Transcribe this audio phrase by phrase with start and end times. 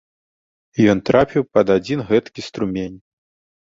[0.93, 2.97] Ён трапіў пад адзін гэткі струмень.